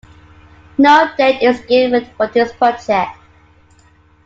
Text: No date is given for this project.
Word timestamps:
No 0.79 1.11
date 1.15 1.43
is 1.43 1.61
given 1.67 2.03
for 2.17 2.25
this 2.25 2.51
project. 2.53 3.15